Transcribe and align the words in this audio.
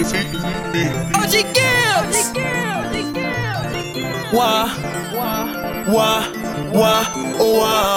OG 0.00 1.34
Gibbs. 1.52 2.32
Wah, 4.32 4.72
wah, 5.92 6.24
wah, 6.72 7.04
wah. 7.38 7.90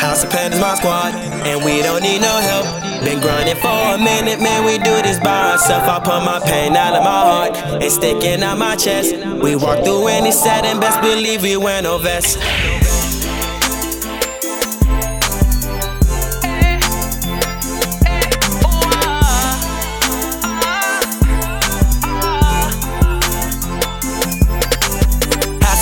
House 0.00 0.24
of 0.24 0.30
Pain 0.30 0.54
is 0.54 0.60
my 0.60 0.74
squad, 0.76 1.14
and 1.44 1.62
we 1.62 1.82
don't 1.82 2.02
need 2.02 2.22
no 2.22 2.38
help. 2.40 2.64
Been 3.04 3.20
grinding 3.20 3.56
for 3.56 3.68
a 3.68 3.98
minute, 3.98 4.40
man. 4.40 4.64
We 4.64 4.78
do 4.78 5.02
this 5.02 5.18
by 5.20 5.52
ourselves. 5.52 5.86
I 5.86 5.98
put 5.98 6.24
my 6.24 6.40
pain 6.46 6.74
out 6.74 6.94
of 6.94 7.04
my 7.04 7.10
heart, 7.10 7.82
it's 7.82 7.96
sticking 7.96 8.42
out 8.42 8.56
my 8.56 8.74
chest. 8.74 9.14
We 9.42 9.54
walk 9.54 9.84
through 9.84 10.06
any 10.08 10.32
setting, 10.32 10.80
best 10.80 11.02
believe 11.02 11.42
we 11.42 11.58
wear 11.58 11.82
no 11.82 11.98
vest. 11.98 12.38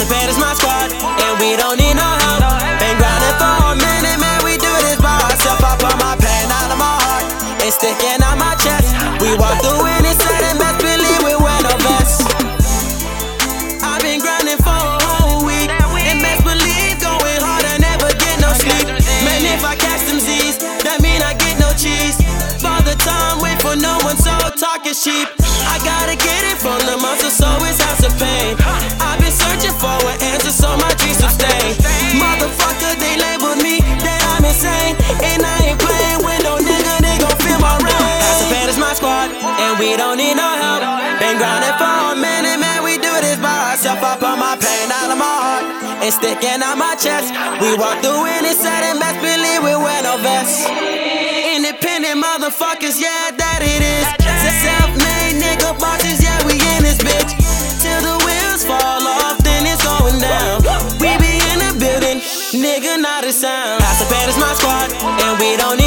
House 0.06 0.14
of 0.14 0.18
Pain 0.18 0.40
my 0.40 0.54
squad, 0.54 0.92
and 0.92 1.34
we 1.40 1.56
don't 1.56 1.78
need 1.78 1.94
no 1.94 2.06
help. 2.06 2.42
Been 2.78 2.96
grinding 2.98 3.36
for 3.38 3.54
a 3.58 3.74
minute, 3.74 4.18
man. 4.20 4.44
We 4.44 4.54
do 4.56 4.70
this 4.86 5.00
by 5.02 5.18
ourselves. 5.26 5.62
I 5.62 5.74
put 5.78 5.96
my 5.98 6.14
pain 6.16 6.46
out 6.50 6.70
of 6.70 6.78
my 6.78 6.94
heart, 7.02 7.24
it's 7.62 7.74
sticking 7.74 8.22
out 8.22 8.38
my 8.38 8.54
chest. 8.62 8.94
We 9.20 9.34
walk 9.34 9.58
through 9.62 9.82
any 9.98 10.14
setting, 10.14 10.58
best 10.58 10.78
believe 10.78 11.22
we 11.26 11.34
wear 11.34 11.58
no 11.62 11.74
vest. 11.82 12.22
I've 13.82 14.02
been 14.02 14.20
grinding 14.20 14.60
for 14.62 14.78
a 14.78 14.98
whole 15.02 15.44
week, 15.46 15.70
and 15.70 16.22
best 16.22 16.42
believe 16.44 17.02
going 17.02 17.42
hard, 17.42 17.66
I 17.66 17.78
never 17.78 18.10
get 18.14 18.38
no 18.38 18.52
sleep. 18.54 18.86
Man, 19.26 19.42
if 19.42 19.64
I 19.64 19.74
catch 19.74 20.06
some 20.06 20.20
Z's, 20.20 20.58
that 20.86 21.02
mean 21.02 21.22
I 21.22 21.34
get 21.34 21.58
no 21.58 21.72
cheese. 21.74 22.20
Father 22.62 22.94
time, 23.02 23.42
wait 23.42 23.58
for 23.62 23.74
no 23.74 23.98
one, 24.06 24.16
so 24.16 24.34
talk 24.54 24.86
is 24.86 25.02
ourselves. 43.86 44.02
I 44.02 44.16
put 44.18 44.36
my 44.38 44.56
pain 44.58 44.90
out 44.90 45.10
of 45.10 45.18
my 45.18 45.36
heart, 45.46 45.64
and 46.02 46.12
sticking 46.12 46.62
out 46.62 46.78
my 46.78 46.94
chest. 46.98 47.30
We 47.62 47.76
walk 47.78 48.02
through 48.02 48.26
any 48.26 48.52
setting, 48.52 48.98
best 48.98 49.18
believe 49.22 49.62
we 49.62 49.74
wear 49.78 50.02
no 50.02 50.18
vest. 50.18 50.66
Independent 51.54 52.18
motherfuckers, 52.22 52.98
yeah, 53.00 53.30
that 53.30 53.60
it 53.62 53.82
is. 53.82 54.06
Self-made 54.66 55.38
nigga 55.42 55.78
bosses, 55.78 56.22
yeah, 56.22 56.38
we 56.46 56.58
in 56.58 56.82
this 56.82 56.98
bitch. 56.98 57.30
Till 57.82 58.00
the 58.02 58.16
wheels 58.26 58.64
fall 58.64 59.02
off, 59.06 59.38
then 59.38 59.66
it's 59.66 59.82
going 59.82 60.18
down. 60.18 60.62
We 60.98 61.14
be 61.22 61.38
in 61.54 61.58
the 61.62 61.70
building, 61.78 62.18
nigga, 62.54 62.98
not 62.98 63.24
a 63.24 63.32
sound. 63.32 63.82
Of 63.82 64.10
Pain 64.10 64.28
is 64.28 64.38
my 64.38 64.52
squad, 64.54 64.90
and 65.22 65.38
we 65.38 65.56
don't 65.56 65.78
need 65.78 65.85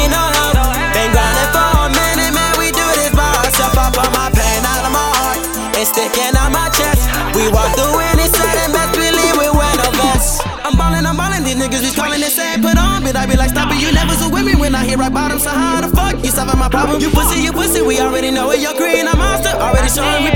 so 15.40 15.50
how 15.50 15.80
the 15.80 15.88
fuck. 15.96 16.22
You 16.22 16.30
solving 16.30 16.58
my 16.58 16.68
problem? 16.68 17.00
You 17.00 17.10
pussy, 17.10 17.40
you 17.40 17.52
pussy, 17.52 17.80
we 17.80 17.98
already 18.00 18.30
know 18.30 18.50
it, 18.50 18.60
you're 18.60 18.76
creating 18.76 19.08
a 19.08 19.16
monster, 19.16 19.48
already 19.56 19.88
showing 19.88 20.24
we 20.24 20.30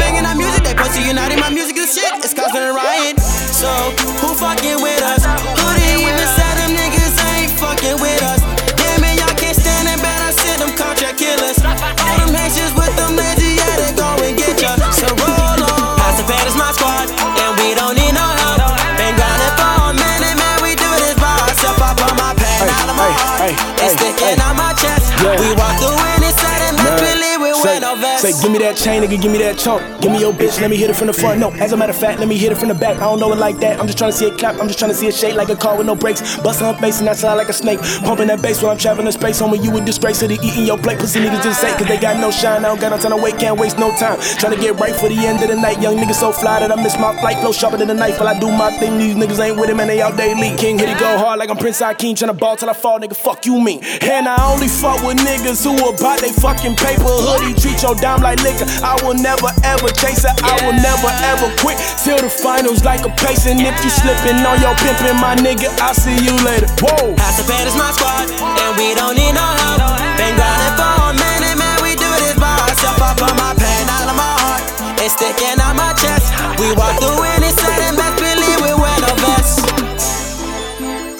hey, 24.18 24.32
it's 24.32 24.36
hey, 24.36 24.36
sticking 24.36 24.38
hey. 24.38 24.42
Oh. 24.42 24.50
out 24.50 24.56
my 24.56 24.72
chest. 24.74 25.10
We 25.40 25.50
walk 25.58 25.74
through 25.80 25.98
any 26.14 26.30
setting, 26.34 26.76
best 26.78 26.98
believe 27.00 27.40
we 27.40 27.50
wear 27.62 27.80
no 27.80 27.96
vest. 27.96 28.13
Say, 28.24 28.32
give 28.40 28.52
me 28.52 28.58
that 28.60 28.74
chain, 28.74 29.02
nigga, 29.02 29.20
give 29.20 29.30
me 29.30 29.36
that 29.44 29.58
chunk. 29.58 29.84
Give 30.00 30.10
me 30.10 30.18
your 30.18 30.32
bitch, 30.32 30.58
let 30.58 30.70
me 30.70 30.78
hit 30.78 30.88
it 30.88 30.96
from 30.96 31.08
the 31.08 31.12
front. 31.12 31.40
No, 31.40 31.50
as 31.60 31.72
a 31.72 31.76
matter 31.76 31.92
of 31.92 31.98
fact, 31.98 32.20
let 32.20 32.26
me 32.26 32.38
hit 32.38 32.52
it 32.52 32.54
from 32.54 32.68
the 32.68 32.74
back. 32.74 32.96
I 32.96 33.00
don't 33.00 33.20
know 33.20 33.30
it 33.34 33.38
like 33.38 33.58
that. 33.60 33.78
I'm 33.78 33.84
just 33.84 33.98
trying 33.98 34.12
to 34.12 34.16
see 34.16 34.24
it 34.24 34.38
clap. 34.38 34.58
I'm 34.58 34.66
just 34.66 34.78
trying 34.78 34.92
to 34.92 34.96
see 34.96 35.08
it 35.08 35.14
shake 35.14 35.34
like 35.34 35.50
a 35.50 35.56
car 35.56 35.76
with 35.76 35.86
no 35.86 35.94
brakes. 35.94 36.38
Bustin' 36.38 36.72
her 36.72 36.80
face 36.80 37.00
and 37.00 37.08
I 37.10 37.12
sound 37.12 37.36
like 37.36 37.50
a 37.50 37.52
snake. 37.52 37.80
Pumping 38.00 38.28
that 38.28 38.40
bass 38.40 38.62
while 38.62 38.72
I'm 38.72 38.78
traveling 38.78 39.04
the 39.04 39.12
space. 39.12 39.42
On 39.42 39.50
when 39.50 39.62
you 39.62 39.76
in 39.76 39.84
disgrace 39.84 40.22
it, 40.22 40.30
eating 40.30 40.64
your 40.64 40.78
plate. 40.78 41.00
Pussy 41.00 41.20
niggas 41.20 41.42
just 41.44 41.60
say, 41.60 41.70
cause 41.76 41.86
they 41.86 41.98
got 41.98 42.16
no 42.18 42.30
shine. 42.30 42.64
I 42.64 42.68
don't 42.68 42.80
got 42.80 42.92
no 42.92 42.96
time 42.96 43.10
to 43.10 43.22
wait, 43.22 43.36
can't 43.36 43.60
waste 43.60 43.78
no 43.78 43.94
time. 43.98 44.18
Trying 44.40 44.56
to 44.56 44.58
get 44.58 44.80
right 44.80 44.96
for 44.96 45.10
the 45.10 45.16
end 45.16 45.42
of 45.42 45.50
the 45.50 45.56
night. 45.56 45.82
Young 45.82 45.98
niggas 45.98 46.14
so 46.14 46.32
fly 46.32 46.60
that 46.60 46.72
I 46.72 46.82
miss 46.82 46.98
my 46.98 47.12
flight. 47.20 47.36
Flow 47.40 47.52
sharper 47.52 47.76
than 47.76 47.90
a 47.90 47.94
knife 47.94 48.18
while 48.18 48.28
I 48.28 48.38
do 48.40 48.50
my 48.50 48.70
thing. 48.78 48.96
These 48.96 49.16
niggas 49.16 49.38
ain't 49.38 49.60
with 49.60 49.68
him 49.68 49.80
and 49.80 49.90
they 49.90 50.00
out 50.00 50.16
daily. 50.16 50.56
King 50.56 50.78
hit 50.78 50.88
it 50.88 50.98
go 50.98 51.18
hard 51.18 51.38
like 51.38 51.50
I'm 51.50 51.58
Prince 51.58 51.82
Akeem. 51.82 52.16
Trying 52.16 52.32
to 52.32 52.32
ball 52.32 52.56
till 52.56 52.70
I 52.70 52.72
fall, 52.72 52.98
nigga. 52.98 53.14
Fuck 53.14 53.44
you 53.44 53.60
mean. 53.60 53.84
And 54.00 54.26
I 54.26 54.50
only 54.50 54.68
fuck 54.68 55.04
with 55.04 55.18
niggas 55.18 55.62
who 55.62 55.76
about 55.76 56.20
they 56.20 56.32
fucking 56.32 56.76
paper. 56.76 57.04
Hoodie 57.04 57.60
treat 57.60 57.82
your 57.82 57.94
dime 57.96 58.13
like 58.22 58.40
liquor. 58.42 58.66
I 58.82 58.94
will 59.02 59.18
never 59.18 59.50
ever 59.64 59.88
chase 59.90 60.24
it. 60.24 60.34
I 60.42 60.54
will 60.62 60.76
never 60.78 61.10
ever 61.32 61.48
quit 61.58 61.78
till 62.02 62.18
the 62.18 62.28
finals 62.28 62.84
like 62.84 63.02
a 63.06 63.12
pace. 63.18 63.46
And 63.46 63.60
if 63.60 63.74
you 63.82 63.90
slipping 63.90 64.42
on 64.44 64.60
your 64.60 64.74
pimpin', 64.82 65.18
my 65.20 65.34
nigga, 65.36 65.70
I'll 65.80 65.94
see 65.94 66.14
you 66.22 66.34
later. 66.44 66.66
Whoa. 66.82 67.14
Of 67.14 67.48
Pain 67.50 67.66
is 67.66 67.74
my 67.74 67.90
squad, 67.90 68.30
and 68.30 68.72
we 68.78 68.94
don't 68.94 69.16
need 69.16 69.34
no 69.34 69.42
help. 69.42 69.80
Been 70.16 70.34
grinding 70.38 70.74
for 70.78 70.94
a 71.02 71.12
minute, 71.18 71.58
man, 71.58 71.76
we 71.82 71.98
do 71.98 72.06
this 72.22 72.38
by 72.38 72.54
ourselves. 72.62 73.02
I 73.02 73.10
put 73.18 73.34
my 73.34 73.52
pain 73.58 73.84
out 73.90 74.06
of 74.06 74.14
my 74.14 74.32
heart, 74.38 74.62
it's 75.02 75.18
sticking 75.18 75.58
out 75.58 75.74
my 75.74 75.92
chest. 75.98 76.30
We 76.62 76.70
walk 76.78 76.94
through 77.02 77.26
any 77.34 77.50
setting, 77.50 77.98
best 77.98 78.16
believe 78.22 78.60
we 78.62 78.72
wear 78.76 78.96
no 79.02 79.12
vest. 79.18 79.66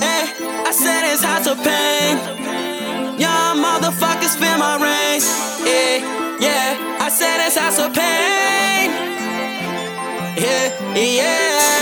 Eh, 0.01 0.25
I 0.65 0.71
said 0.71 1.03
it's 1.11 1.25
House 1.25 1.49
of 1.51 1.59
Pain. 1.67 2.15
Y'all 3.19 3.59
motherfuckers 3.59 4.39
feel 4.39 4.57
my 4.59 4.79
rain. 4.79 5.54
Yeah, 6.41 6.99
I 7.01 7.09
said 7.11 7.47
it's 7.47 7.57
House 7.57 7.79
of 7.79 7.93
Pain. 7.95 8.91
Yeah, 10.37 10.95
yeah. 10.95 11.74